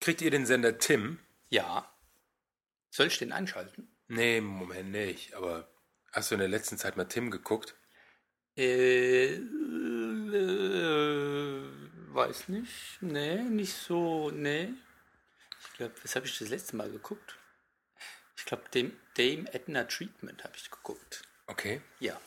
[0.00, 1.18] Kriegt ihr den Sender Tim?
[1.50, 1.92] Ja.
[2.90, 3.94] Soll ich den einschalten?
[4.08, 5.34] Nee, im Moment nicht.
[5.34, 5.70] Aber
[6.12, 7.74] hast du in der letzten Zeit mal Tim geguckt?
[8.56, 9.40] Äh, äh,
[12.08, 12.98] weiß nicht.
[13.00, 14.30] Nee, nicht so.
[14.30, 14.70] Nee.
[15.62, 17.36] Ich glaube, was habe ich das letzte Mal geguckt?
[18.36, 21.22] Ich glaube, Dame, Dame Edna Treatment habe ich geguckt.
[21.46, 21.82] Okay.
[22.00, 22.18] Ja.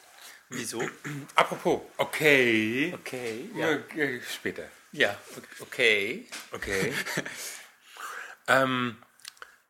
[0.50, 0.82] Wieso?
[1.36, 2.94] Apropos, okay.
[2.94, 3.50] Okay.
[3.55, 3.71] Ja.
[3.71, 3.78] Ja.
[3.96, 4.70] äh, Später.
[4.92, 5.20] Ja,
[5.60, 6.28] okay.
[6.52, 6.94] Okay.
[8.48, 8.98] ähm,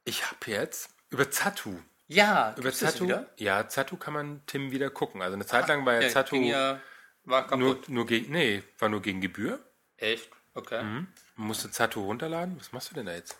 [0.03, 1.79] ich habe jetzt über Zatu.
[2.07, 3.11] Ja, Über Zatu.
[3.37, 5.21] Ja, Zatu kann man Tim wieder gucken.
[5.21, 6.79] Also eine Zeit lang war ja, Ja, Zatu ja,
[7.23, 7.89] war nur, kaputt.
[7.89, 8.31] nur gegen.
[8.31, 9.59] Nee, war nur gegen Gebühr.
[9.97, 10.29] Echt?
[10.53, 10.83] Okay.
[10.83, 12.59] Man musste Zatu runterladen.
[12.59, 13.37] Was machst du denn da jetzt?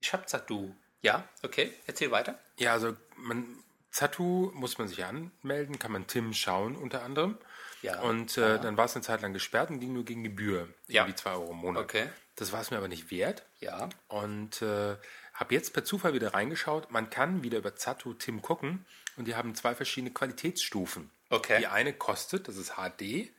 [0.00, 0.74] Ich hab Zatu.
[1.02, 1.72] Ja, okay.
[1.86, 2.38] Erzähl weiter.
[2.58, 7.38] Ja, also man, Zatu muss man sich anmelden, kann man Tim schauen unter anderem.
[7.82, 8.00] Ja.
[8.00, 10.68] Und äh, dann war es eine Zeit lang gesperrt und ging nur gegen Gebühr.
[10.88, 11.02] Ja.
[11.02, 11.84] Irgendwie 2 Euro im Monat.
[11.84, 12.08] Okay.
[12.36, 13.44] Das war es mir aber nicht wert.
[13.60, 13.88] Ja.
[14.08, 14.96] Und äh,
[15.34, 16.90] habe jetzt per Zufall wieder reingeschaut.
[16.90, 21.10] Man kann wieder über Zatu Tim gucken und die haben zwei verschiedene Qualitätsstufen.
[21.30, 21.58] Okay.
[21.58, 23.30] Die eine kostet, das ist HD,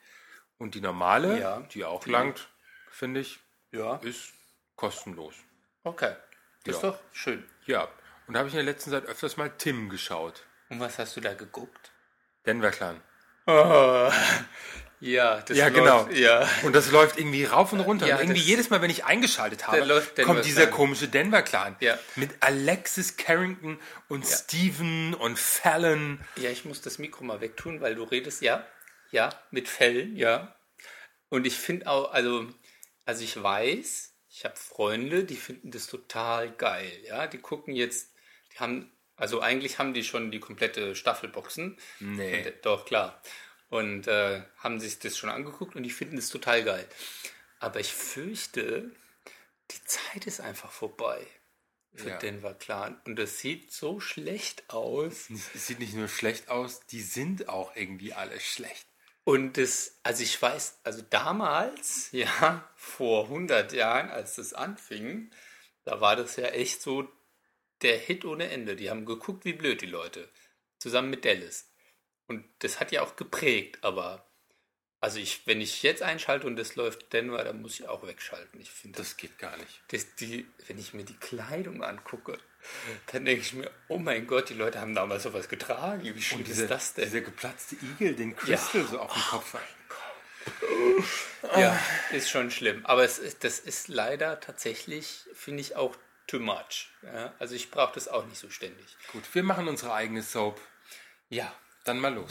[0.57, 2.49] und die normale, Ja, die auch die- langt,
[2.91, 3.39] finde ich,
[3.71, 3.97] Ja.
[3.97, 4.33] ist
[4.75, 5.35] kostenlos.
[5.83, 6.15] Okay.
[6.65, 6.89] Das ist Ja.
[6.91, 7.47] doch schön.
[7.65, 7.87] Ja,
[8.27, 10.43] und da habe ich in der letzten Zeit öfters mal Tim geschaut.
[10.69, 11.91] Und was hast du da geguckt?
[12.45, 12.99] Denver Clan.
[13.45, 14.11] Oh.
[14.99, 16.07] Ja, das Ja, läuft, genau.
[16.09, 16.49] Ja.
[16.63, 18.07] Und das läuft irgendwie rauf und runter.
[18.07, 20.75] Ja, und irgendwie jedes Mal, wenn ich eingeschaltet habe, kommt dieser Clan.
[20.75, 21.75] komische Denver Clan.
[21.79, 21.99] Ja.
[22.15, 26.19] Mit Alexis Carrington und Steven und Fallon.
[26.37, 28.65] Ja, ich muss das Mikro mal wegtun, weil du redest, ja,
[29.11, 30.55] ja, mit Fällen, ja.
[31.29, 32.47] Und ich finde auch, also,
[33.05, 37.27] also ich weiß, ich habe Freunde, die finden das total geil, ja.
[37.27, 38.13] Die gucken jetzt,
[38.53, 41.77] die haben, also eigentlich haben die schon die komplette Staffelboxen.
[41.99, 42.47] Nee.
[42.47, 43.21] Und, doch, klar.
[43.69, 46.87] Und äh, haben sich das schon angeguckt und die finden es total geil.
[47.59, 48.91] Aber ich fürchte,
[49.71, 51.25] die Zeit ist einfach vorbei
[51.93, 52.17] für Ja.
[52.17, 52.99] Denver Clan.
[53.05, 55.29] Und das sieht so schlecht aus.
[55.53, 58.87] Es sieht nicht nur schlecht aus, die sind auch irgendwie alle schlecht.
[59.23, 65.31] Und das, also ich weiß, also damals, ja, vor 100 Jahren, als das anfing,
[65.83, 67.09] da war das ja echt so
[67.81, 68.75] der Hit ohne Ende.
[68.75, 70.29] Die haben geguckt, wie blöd die Leute.
[70.79, 71.69] Zusammen mit Dallas.
[72.27, 74.23] Und das hat ja auch geprägt, aber
[74.99, 78.59] also ich, wenn ich jetzt einschalte und das läuft Denver, dann muss ich auch wegschalten.
[78.59, 79.81] Ich finde das, Das geht gar nicht.
[79.89, 82.37] das die, wenn ich mir die Kleidung angucke,
[83.11, 86.03] dann denke ich mir, oh mein Gott, die Leute haben damals sowas getragen.
[86.03, 87.05] Wie schlimm Und dieser, ist das denn?
[87.05, 89.61] dieser geplatzte Igel, den Crystal so auf dem Kopf hat.
[91.55, 91.79] Ja,
[92.11, 92.85] ist schon schlimm.
[92.85, 95.95] Aber es ist, das ist leider tatsächlich, finde ich, auch
[96.25, 96.89] too much.
[97.03, 98.85] Ja, also ich brauche das auch nicht so ständig.
[99.11, 100.59] Gut, wir machen unsere eigene Soap.
[101.29, 101.53] Ja.
[101.87, 102.29] Dann mal los.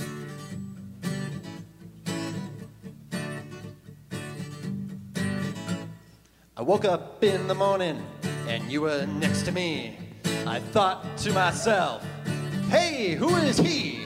[6.59, 8.05] I woke up in the morning
[8.49, 9.97] and you were next to me.
[10.47, 12.05] I thought to myself,
[12.69, 14.05] hey, who is he?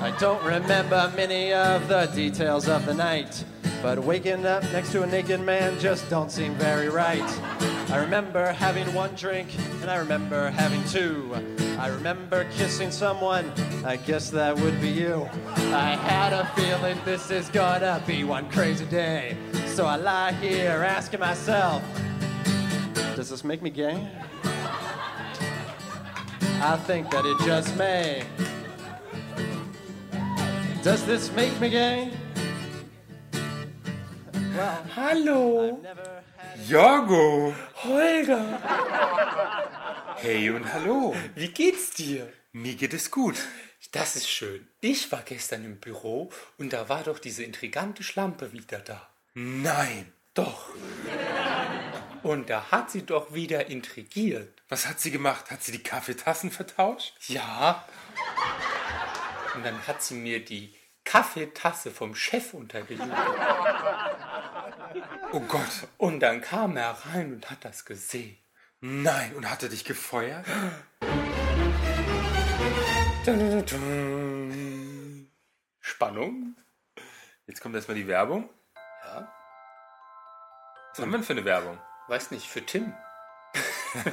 [0.00, 3.44] I don't remember many of the details of the night,
[3.82, 7.71] but waking up next to a naked man just don't seem very right.
[7.92, 9.48] I remember having one drink
[9.82, 11.36] and I remember having two.
[11.78, 13.52] I remember kissing someone,
[13.84, 15.28] I guess that would be you.
[15.56, 19.36] I had a feeling this is gonna be one crazy day.
[19.66, 21.82] So I lie here asking myself,
[23.14, 24.08] does this make me gay?
[26.62, 28.24] I think that it just may.
[30.82, 32.10] Does this make me gay?
[34.56, 35.18] Well, had
[36.68, 37.54] Jorgo.
[37.82, 38.60] Holger,
[40.16, 41.14] Hey und hallo.
[41.34, 42.32] wie geht's dir?
[42.52, 43.36] Mir geht es gut.
[43.92, 44.68] Das ist schön.
[44.80, 49.08] Ich war gestern im Büro und da war doch diese intrigante Schlampe wieder da.
[49.34, 50.12] Nein.
[50.34, 50.70] Doch.
[52.22, 54.62] Und da hat sie doch wieder intrigiert.
[54.68, 55.50] Was hat sie gemacht?
[55.50, 57.12] Hat sie die Kaffeetassen vertauscht?
[57.28, 57.84] Ja.
[59.54, 60.74] Und dann hat sie mir die
[61.04, 63.02] Kaffeetasse vom Chef untergelegt.
[65.32, 65.88] Oh Gott.
[65.96, 68.36] Und dann kam er rein und hat das gesehen.
[68.80, 69.34] Nein.
[69.34, 70.44] Und hat er dich gefeuert?
[75.80, 76.56] Spannung?
[77.46, 78.48] Jetzt kommt erstmal die Werbung.
[79.04, 79.32] Ja.
[80.90, 81.78] Was haben wir denn für eine Werbung?
[82.08, 82.92] Weiß nicht, für Tim.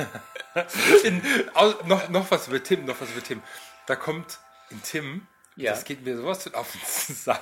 [1.04, 1.22] In,
[1.54, 3.42] au, noch, noch was über Tim, noch was über Tim.
[3.86, 4.40] Da kommt
[4.70, 5.72] in Tim, Ja.
[5.72, 7.42] das geht mir sowas auf den Sack.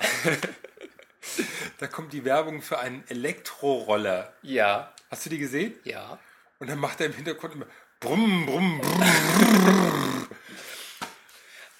[1.78, 4.32] Da kommt die Werbung für einen Elektroroller.
[4.42, 4.92] Ja.
[5.10, 5.74] Hast du die gesehen?
[5.84, 6.18] Ja.
[6.58, 7.66] Und dann macht er im Hintergrund immer
[8.00, 10.28] brumm, brumm, brumm.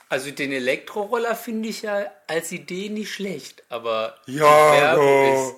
[0.08, 5.48] Also den Elektroroller finde ich ja als Idee nicht schlecht, aber Ja, die Werbung ja.
[5.48, 5.54] ist,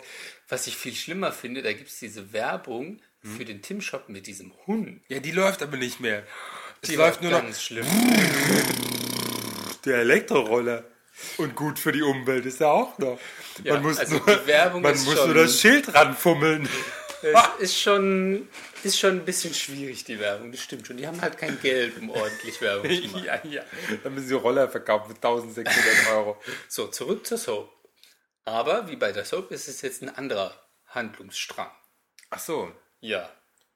[0.48, 4.52] was ich viel schlimmer finde, da gibt es diese Werbung für den Tim-Shop mit diesem
[4.66, 5.02] Hund.
[5.08, 6.24] Ja, die läuft aber nicht mehr.
[6.82, 7.86] Es Die läuft war nur noch ganz schlimm.
[9.84, 10.84] der Elektroroller.
[11.38, 13.18] Und gut für die Umwelt ist er auch noch.
[13.64, 16.68] Ja, man muss, also nur, man muss schon- nur das Schild ranfummeln.
[17.22, 18.48] Es ist schon,
[18.82, 20.96] ist schon ein bisschen schwierig, die Werbung, das stimmt schon.
[20.96, 23.24] Die haben halt kein Geld, um ordentlich Werbung zu machen.
[23.24, 23.62] ja, ja.
[24.02, 26.40] Dann müssen sie Roller verkaufen für 1600 Euro.
[26.68, 27.70] So, zurück zur Soap.
[28.46, 30.54] Aber wie bei der Soap ist es jetzt ein anderer
[30.86, 31.70] Handlungsstrang.
[32.30, 32.72] Ach so.
[33.00, 33.30] Ja.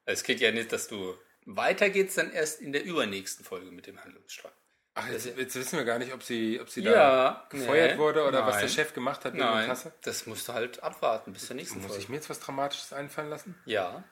[0.06, 1.14] Es geht ja nicht, dass du.
[1.46, 4.52] Weiter geht's dann erst in der übernächsten Folge mit dem Handlungsstrang.
[4.96, 7.98] Ach, jetzt, jetzt wissen wir gar nicht, ob sie, ob sie Ja, da gefeuert nee,
[7.98, 8.60] wurde oder was nein.
[8.62, 9.92] der Chef gemacht hat wegen der Nein, Tasse.
[10.02, 12.02] das musst du halt abwarten bis zur nächsten Muss Folge.
[12.02, 13.56] ich mir jetzt was Dramatisches einfallen lassen?
[13.64, 14.04] Ja.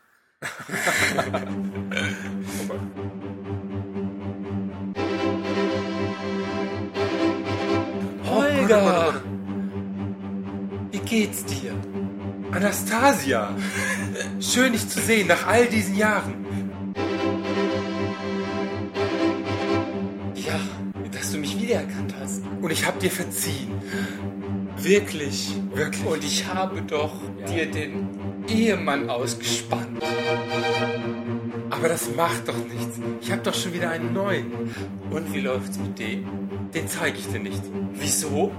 [8.24, 9.20] Holger!
[10.90, 11.74] Wie geht's dir?
[12.52, 13.54] Anastasia!
[14.40, 16.61] Schön, dich zu sehen nach all diesen Jahren.
[22.62, 23.82] Und ich hab dir verziehen.
[24.76, 25.52] Wirklich.
[25.74, 26.06] Wirklich.
[26.06, 27.14] Und ich habe doch
[27.48, 28.08] dir den
[28.48, 30.00] Ehemann ausgespannt.
[31.70, 33.00] Aber das macht doch nichts.
[33.20, 34.52] Ich hab doch schon wieder einen neuen.
[35.10, 36.24] Und wie läuft's mit dem?
[36.72, 37.62] Den zeige ich dir nicht.
[37.94, 38.52] Wieso?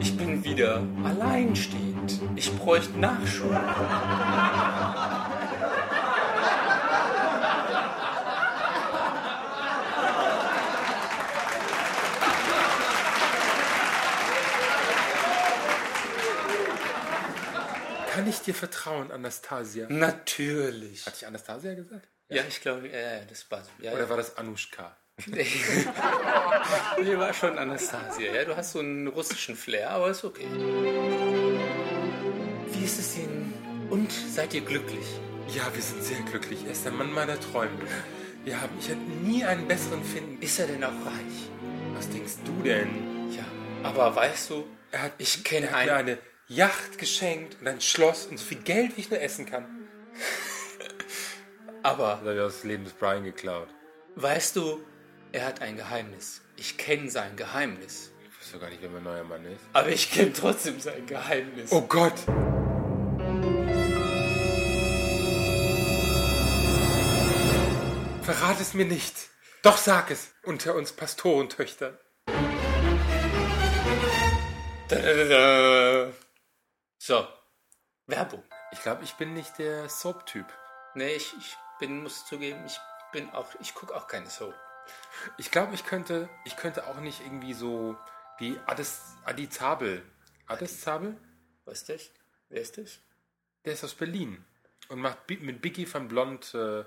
[0.00, 2.20] Ich bin wieder alleinstehend.
[2.36, 3.50] Ich bräuchte Nachschub.
[18.32, 19.86] Ich dir vertrauen, Anastasia?
[19.88, 21.06] Natürlich.
[21.06, 22.08] Hat ich Anastasia gesagt?
[22.28, 23.70] Ja, ich glaube, ja, ja, das war so.
[23.80, 24.08] Ja, Oder ja.
[24.08, 24.96] war das Anushka?
[25.26, 25.46] Nee.
[27.02, 28.32] nee, war schon Anastasia.
[28.32, 30.46] Ja, du hast so einen russischen Flair, aber ist okay.
[32.70, 33.52] Wie ist es Ihnen?
[33.90, 35.04] Und seid ihr glücklich?
[35.54, 36.64] Ja, wir sind sehr glücklich.
[36.64, 37.78] Er ist der Mann meiner Träume.
[38.44, 40.40] Wir haben, ich hätte nie einen besseren finden.
[40.40, 41.50] Ist er denn auch reich?
[41.94, 43.30] Was denkst du denn?
[43.32, 43.44] Ja,
[43.82, 46.18] aber weißt du, Er hat, Ich kenn hat mir einen- eine
[46.54, 49.64] Yacht geschenkt und ein Schloss und so viel Geld, wie ich nur essen kann.
[51.82, 53.68] aber Das ich aus dem Leben des Brian geklaut.
[54.16, 54.84] weißt du,
[55.32, 56.42] er hat ein Geheimnis.
[56.56, 58.10] Ich kenne sein Geheimnis.
[58.30, 59.62] Ich wusste gar nicht, wer mein neuer Mann ist.
[59.72, 61.72] Aber ich kenne trotzdem sein Geheimnis.
[61.72, 62.12] Oh Gott!
[68.22, 69.14] Verrat es mir nicht.
[69.62, 71.96] Doch sag es unter uns Pastorentöchtern.
[74.88, 76.12] Da, da, da, da.
[77.04, 77.26] So,
[78.06, 78.44] Werbung.
[78.70, 80.46] Ich glaube, ich bin nicht der Soap-Typ.
[80.94, 82.78] Nee, ich, ich bin, muss zugeben, ich
[83.10, 84.54] bin auch, ich gucke auch keine Soap.
[85.36, 87.96] Ich glaube, ich könnte, ich könnte auch nicht irgendwie so
[88.38, 90.08] wie Ades, Adi Zabel.
[90.46, 91.16] Ades Zabel?
[91.64, 92.10] Was ist das?
[92.50, 93.00] Wer ist das?
[93.64, 94.44] Der ist aus Berlin
[94.88, 96.84] und macht mit Biggie van Blond äh,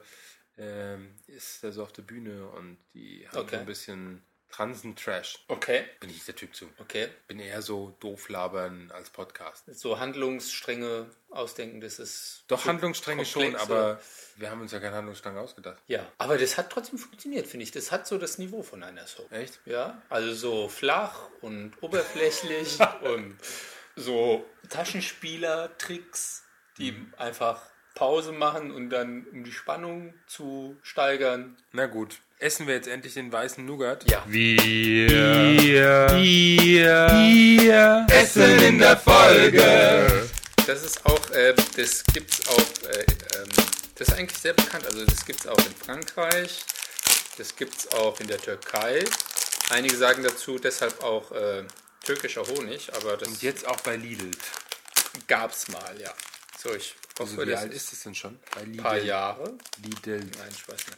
[0.58, 3.56] ähm, ist er so auf der Bühne und die haben Okay.
[3.56, 5.40] so ein bisschen Transen-Trash.
[5.50, 5.84] Okay.
[6.00, 6.70] Bin ich der Typ zu.
[6.78, 7.10] Okay.
[7.28, 9.66] Bin eher so doof labern als Podcast.
[9.74, 12.46] So Handlungsstränge ausdenken, das ist.
[12.48, 14.00] Doch Handlungsstränge schon, aber
[14.38, 15.82] wir haben uns ja keine Handlungsstränge ausgedacht.
[15.88, 17.72] Ja, aber das hat trotzdem funktioniert, finde ich.
[17.72, 19.30] Das hat so das Niveau von einer Soap.
[19.34, 19.60] Echt?
[19.66, 23.38] Ja, also so flach und oberflächlich und
[23.98, 26.44] so Taschenspieler-Tricks,
[26.78, 27.14] die Mhm.
[27.18, 27.62] einfach
[27.94, 31.58] Pause machen und dann, um die Spannung zu steigern.
[31.72, 32.20] Na gut.
[32.40, 34.10] Essen wir jetzt endlich den weißen Nougat?
[34.12, 34.26] Ja.
[38.10, 40.30] Essen in der Folge.
[40.68, 43.00] Das ist auch, äh, das gibt's auch, äh,
[43.38, 43.50] ähm,
[43.96, 44.86] das ist eigentlich sehr bekannt.
[44.86, 46.66] Also das gibt's auch in Frankreich,
[47.38, 49.06] das gibt's auch in der Türkei.
[49.70, 51.64] Einige sagen dazu deshalb auch äh,
[52.04, 54.32] türkischer Honig, aber das Und jetzt auch bei Lidl.
[55.28, 56.14] gab's mal, ja.
[56.62, 58.40] So, ich Also hoffe, wie das alt ist ist es denn schon?
[58.54, 58.84] Bei ein Lidl.
[58.84, 59.54] paar Jahre.
[59.84, 60.18] Lidl.
[60.20, 60.98] Nein, ich weiß nicht.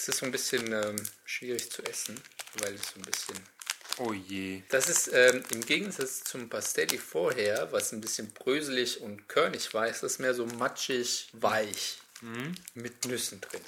[0.00, 2.18] Das ist so ein bisschen ähm, schwierig zu essen,
[2.54, 3.36] weil es so ein bisschen
[3.98, 4.62] Oh je.
[4.70, 9.86] Das ist ähm, im Gegensatz zum Pastelli vorher, was ein bisschen bröselig und körnig war,
[9.88, 11.98] ist das mehr so matschig weich
[12.72, 13.60] mit Nüssen drin.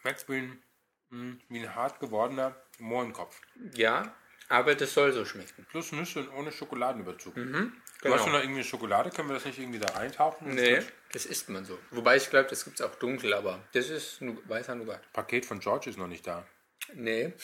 [0.00, 0.62] Schmeckt wie ein,
[1.10, 3.40] mh, wie ein hart gewordener Mohrenkopf.
[3.74, 4.16] Ja,
[4.48, 5.66] aber das soll so schmecken.
[5.70, 7.34] Plus Nüsse und ohne Schokoladenüberzug.
[7.34, 8.14] Du genau.
[8.14, 10.54] hast schon noch irgendwie Schokolade, können wir das nicht irgendwie da reintauchen?
[10.54, 10.80] Nee,
[11.12, 11.78] das isst man so.
[11.90, 15.12] Wobei ich glaube, das gibt es auch dunkel, aber das ist weißer Nougat.
[15.12, 16.46] Paket von George ist noch nicht da.
[16.94, 17.32] Nee.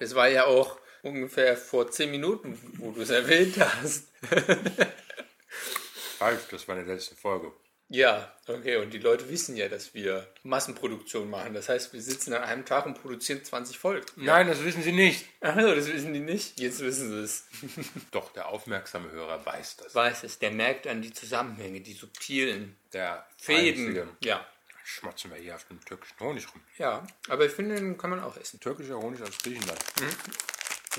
[0.00, 4.08] Das war ja auch ungefähr vor 10 Minuten, wo du es erwähnt hast.
[6.18, 7.52] Falsch, das war in der letzten Folge.
[7.88, 11.52] Ja, okay, und die Leute wissen ja, dass wir Massenproduktion machen.
[11.54, 14.06] Das heißt, wir sitzen an einem Tag und produzieren 20 Folgen.
[14.16, 15.26] Nein, das wissen Sie nicht.
[15.40, 16.58] Also, das wissen die nicht.
[16.58, 17.44] Jetzt wissen sie es.
[18.10, 19.94] Doch, der aufmerksame Hörer weiß das.
[19.94, 23.84] Weiß es, der merkt an die Zusammenhänge, die subtilen Der Fäden.
[23.86, 24.46] einzige- Ja.
[24.86, 26.60] Schmatzen wir hier auf dem türkischen Honig rum.
[26.78, 28.60] Ja, aber ich finde, den kann man auch essen.
[28.60, 29.78] Türkischer Honig aus Griechenland.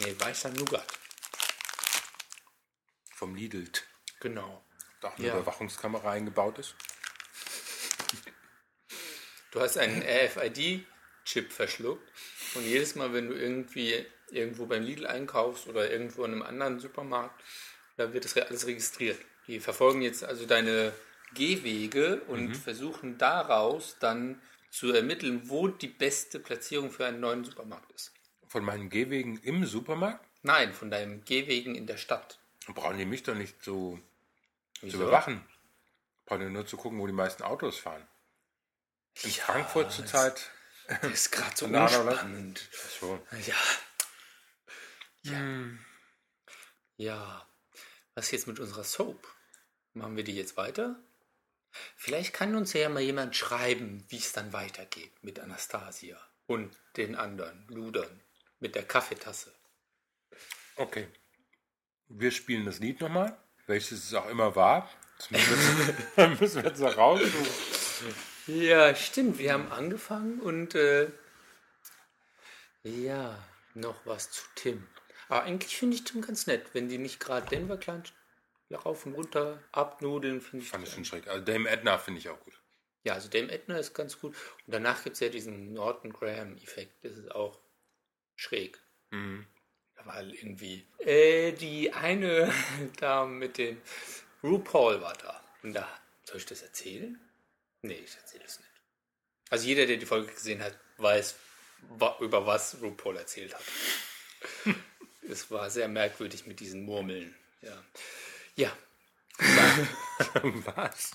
[0.03, 0.87] Nee, weißer Nougat.
[3.13, 3.69] Vom Lidl.
[4.19, 4.64] Genau.
[5.05, 5.33] Da eine Ja.
[5.35, 6.73] Überwachungskamera eingebaut ist.
[9.51, 12.11] Du hast einen RFID-Chip verschluckt
[12.55, 16.79] und jedes Mal, wenn du irgendwie irgendwo beim Lidl einkaufst oder irgendwo in einem anderen
[16.79, 17.39] Supermarkt,
[17.97, 19.19] da wird das alles registriert.
[19.45, 20.91] Die verfolgen jetzt also deine
[21.35, 27.91] Gehwege und versuchen daraus dann zu ermitteln, wo die beste Platzierung für einen neuen Supermarkt
[27.91, 28.11] ist.
[28.47, 32.39] Von meinen Gehwegen im Supermarkt Nein, von deinen Gehwegen in der Stadt.
[32.73, 33.99] brauchen die mich doch nicht so
[34.79, 34.97] zu Wieso?
[35.03, 35.47] überwachen.
[36.25, 38.07] Brauchen die nur zu gucken, wo die meisten Autos fahren.
[39.23, 40.49] In Ja, Frankfurt zurzeit.
[40.87, 42.69] Das ist gerade so unspannend.
[42.99, 43.25] So.
[43.45, 43.55] Ja.
[45.23, 45.69] Ja.
[46.97, 47.49] Ja.
[48.13, 49.27] Was jetzt mit unserer Soap?
[49.93, 50.99] Machen wir die jetzt weiter?
[51.95, 56.17] Vielleicht kann uns ja mal jemand schreiben, wie es dann weitergeht mit Anastasia
[56.47, 58.21] und den anderen Ludern
[58.59, 59.53] mit der Kaffeetasse.
[60.77, 61.07] Okay.
[62.07, 64.89] Wir spielen das Lied nochmal, welches es auch immer war.
[66.17, 68.15] Das müssen wir, jetzt noch raussuchen.
[68.47, 69.37] Ja, stimmt.
[69.37, 71.09] Wir haben angefangen und äh,
[72.83, 73.41] ja,
[73.73, 74.85] noch was zu Tim.
[75.29, 78.03] Aber eigentlich finde ich Tim ganz nett, wenn die nicht gerade Denver klein
[78.73, 80.71] rauf und runter abnudeln, finde ich.
[80.71, 81.27] Fand ich schon schräg.
[81.27, 82.61] Also Dame Edna finde ich auch gut.
[83.03, 84.35] Ja, also Dame Edna ist ganz gut.
[84.65, 87.03] Und danach gibt es ja diesen Norton Graham-Effekt.
[87.03, 87.59] Das ist auch
[88.35, 88.81] schräg.
[89.11, 89.47] Mhm.
[90.05, 90.85] War irgendwie.
[90.99, 92.51] Äh, die eine
[92.99, 93.81] da mit dem
[94.43, 95.43] RuPaul war da.
[95.63, 95.87] Und da.
[96.23, 97.19] Soll ich das erzählen?
[97.81, 98.71] Nee, ich erzähle es nicht.
[99.49, 101.35] Also jeder, der die Folge gesehen hat, weiß,
[102.19, 103.63] über was RuPaul erzählt hat.
[105.29, 107.35] es war sehr merkwürdig mit diesen Murmeln.
[107.61, 107.83] Ja.
[108.55, 108.75] Ja,
[110.75, 111.11] Was?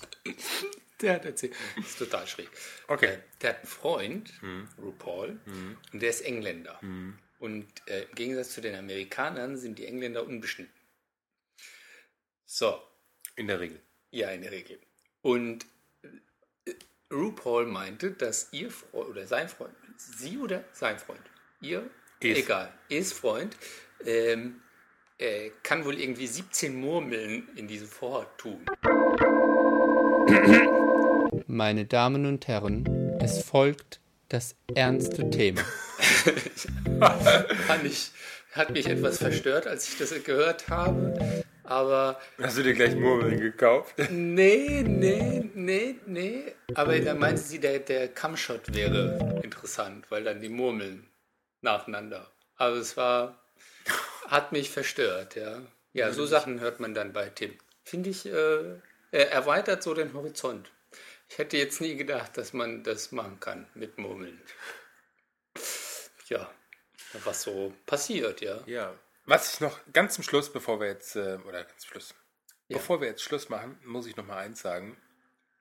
[1.01, 1.55] Der hat erzählt.
[1.75, 2.49] Das ist total schräg.
[2.87, 3.13] Okay.
[3.15, 4.33] Äh, Der hat einen Freund,
[4.77, 5.39] RuPaul,
[5.91, 6.79] und der ist Engländer.
[7.41, 10.71] Und äh, im Gegensatz zu den Amerikanern sind die Engländer unbeschnitten.
[12.45, 12.79] So,
[13.35, 13.81] In der Regel.
[14.11, 14.79] ja, in der Regel.
[15.23, 15.65] Und
[16.03, 16.73] äh,
[17.11, 21.21] RuPaul meinte, dass ihr Freund oder sein Freund, sie oder sein Freund,
[21.61, 21.89] ihr,
[22.21, 22.37] Es.
[22.37, 23.57] egal, es Freund,
[24.05, 24.61] ähm,
[25.17, 28.63] äh, kann wohl irgendwie 17 Murmeln in diesem Vorhat tun.
[31.47, 32.85] Meine Damen und Herren,
[33.19, 35.63] es folgt das ernste Thema.
[37.67, 38.11] Fand ich,
[38.51, 41.43] hat mich etwas verstört, als ich das gehört habe.
[41.63, 43.95] Aber Hast du dir gleich Murmeln gekauft?
[44.09, 46.53] nee, nee, nee, nee.
[46.75, 51.07] Aber da meinte sie, der, der Cumshot wäre interessant, weil dann die Murmeln
[51.61, 52.29] nacheinander.
[52.57, 53.41] Also es war,
[54.27, 55.61] hat mich verstört, ja.
[55.93, 57.53] Ja, so Sachen hört man dann bei Tim.
[57.83, 58.75] Finde ich, äh,
[59.11, 60.71] er erweitert so den Horizont.
[61.29, 64.41] Ich hätte jetzt nie gedacht, dass man das machen kann mit Murmeln.
[66.31, 66.49] Ja,
[67.25, 68.61] was so passiert, ja.
[68.65, 68.93] Ja.
[69.25, 72.15] Was ich noch ganz zum Schluss, bevor wir jetzt, äh, oder ganz zum Schluss,
[72.67, 72.77] Ja.
[72.77, 74.97] bevor wir jetzt Schluss machen, muss ich noch mal eins sagen.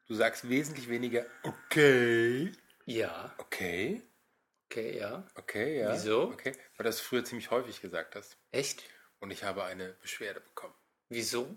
[0.06, 2.52] Du sagst wesentlich weniger okay,
[2.86, 4.02] Ja, okay,
[4.66, 5.26] okay, ja.
[5.34, 5.92] okay, ja.
[5.92, 6.22] Wieso?
[6.24, 8.36] Okay, weil du das früher ziemlich häufig gesagt hast.
[8.52, 8.82] Echt?
[9.20, 10.74] Und ich habe eine Beschwerde bekommen.
[11.08, 11.54] Wieso?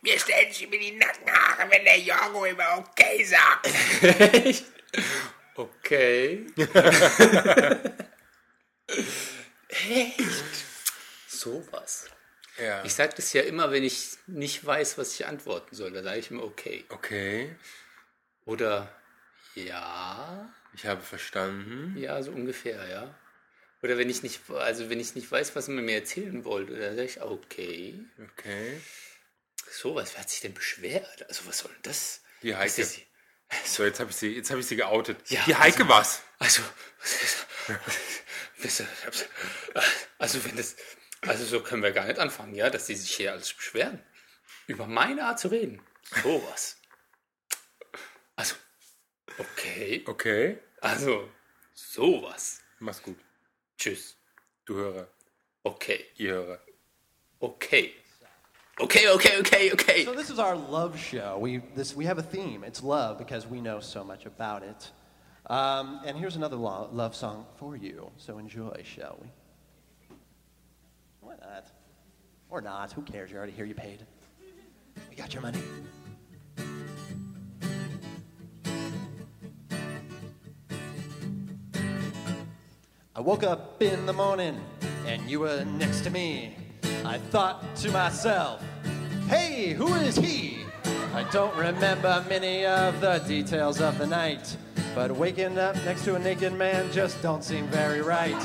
[0.00, 3.68] Mir stellen sich mir die Nackenhaare, wenn der Jorgo immer okay sagt.
[4.34, 4.64] Echt?
[5.54, 6.46] Okay.
[9.68, 10.20] Echt?
[11.28, 12.06] Sowas.
[12.58, 12.84] Ja.
[12.84, 15.92] Ich sage das ja immer, wenn ich nicht weiß, was ich antworten soll.
[15.92, 16.84] Da sage ich immer okay.
[16.90, 17.54] Okay,
[18.44, 18.94] Oder
[19.54, 20.52] ja.
[20.74, 21.96] ich habe verstanden.
[21.96, 23.18] Ja, so ungefähr, ja.
[23.82, 26.94] Oder wenn ich nicht, also wenn ich nicht weiß, was man mir erzählen wollte, dann
[26.94, 27.98] sage ich okay.
[28.32, 28.80] Okay.
[29.70, 31.26] Sowas, wer hat sich denn beschwert?
[31.28, 32.20] Also was soll denn das?
[32.42, 32.82] Die Was Heike.
[32.82, 32.98] das?
[33.64, 35.18] So, jetzt habe ich sie, jetzt habe ich sie geoutet.
[35.30, 36.22] Ja, die Heike was?
[36.38, 36.62] Also,
[37.00, 37.46] was ist-
[40.18, 40.76] also wenn das,
[41.22, 44.02] also so können wir gar nicht anfangen, ja, dass die sich hier alles beschweren.
[44.66, 45.82] Über meine Art zu reden.
[46.22, 46.76] Sowas.
[48.36, 48.54] Also,
[49.38, 50.04] okay.
[50.06, 50.58] Okay.
[50.80, 51.28] Also,
[51.74, 52.60] sowas.
[52.78, 53.18] Mach's gut.
[53.78, 54.16] Tschüss.
[54.64, 55.08] Du Hörer,
[55.64, 56.06] Okay.
[56.16, 56.60] ihr Hörer.
[57.40, 57.94] Okay.
[58.78, 60.04] Okay, okay, okay, okay.
[60.04, 61.38] So this is our love show.
[61.38, 62.64] We this we have a theme.
[62.64, 64.90] It's love because we know so much about it.
[65.46, 69.28] Um, and here's another lo- love song for you, so enjoy, shall we?
[71.20, 71.66] Why not?
[72.48, 73.30] Or not, who cares?
[73.30, 74.06] You're already here, you paid.
[75.10, 75.60] We got your money.
[83.14, 84.58] I woke up in the morning
[85.06, 86.56] and you were next to me.
[87.04, 88.62] I thought to myself,
[89.28, 90.60] hey, who is he?
[91.14, 94.56] I don't remember many of the details of the night
[94.94, 98.36] but waking up next to a naked man just don't seem very right.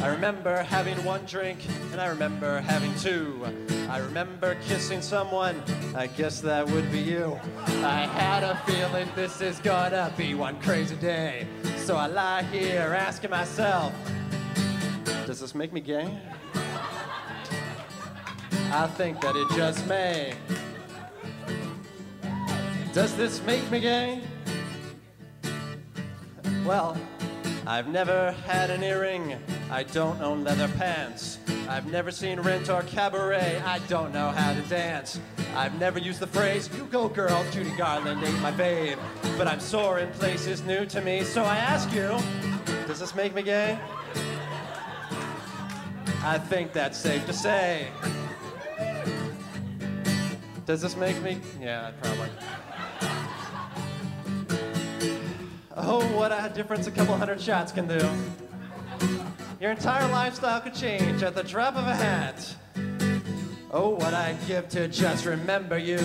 [0.00, 1.58] I remember having one drink
[1.92, 3.44] and I remember having two.
[3.88, 5.60] I remember kissing someone,
[5.96, 7.38] I guess that would be you.
[7.82, 11.46] I had a feeling this is gonna be one crazy day.
[11.76, 13.92] So I lie here asking myself,
[15.26, 16.16] does this make me gay?
[18.72, 20.34] I think that it just may.
[22.92, 24.22] Does this make me gay?
[26.64, 26.96] Well,
[27.66, 29.36] I've never had an earring.
[29.70, 31.38] I don't own leather pants.
[31.68, 33.62] I've never seen rent or cabaret.
[33.64, 35.18] I don't know how to dance.
[35.54, 38.98] I've never used the phrase, you go girl, Judy Garland ain't my babe.
[39.38, 42.18] But I'm sore in places new to me, so I ask you,
[42.86, 43.78] does this make me gay?
[46.22, 47.88] I think that's safe to say.
[50.66, 51.40] Does this make me?
[51.60, 52.28] Yeah, probably.
[55.82, 57.98] Oh, what a difference a couple hundred shots can do.
[59.60, 62.54] Your entire lifestyle could change at the drop of a hat.
[63.70, 65.98] Oh, what I'd give to just remember you.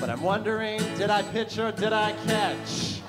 [0.00, 3.00] But I'm wondering, did I pitch or did I catch?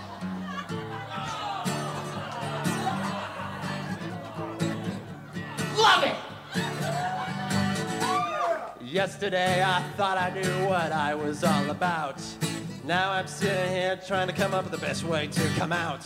[5.77, 6.15] Love it!
[8.83, 12.21] Yesterday I thought I knew what I was all about.
[12.85, 16.05] Now I'm sitting here trying to come up with the best way to come out.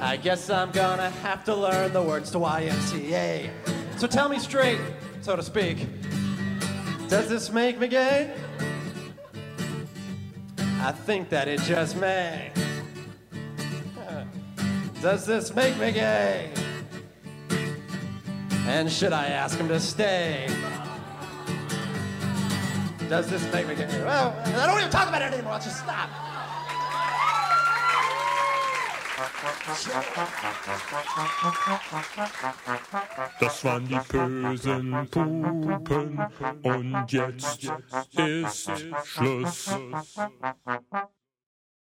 [0.00, 3.48] I guess I'm gonna have to learn the words to YMCA.
[3.96, 4.80] So tell me straight,
[5.20, 5.86] so to speak,
[7.08, 8.34] does this make me gay?
[10.80, 12.50] I think that it just may.
[15.02, 16.50] Does this make me gay?
[18.66, 20.48] And should I ask him to stay?
[23.08, 23.86] Does this make me gay?
[24.02, 25.54] Well, I don't even talk about it anymore.
[25.54, 26.10] I'll just stop.
[33.40, 36.26] Das waren die bösen Pupen
[36.62, 37.72] und jetzt
[38.14, 38.70] ist
[39.04, 39.70] Schluss.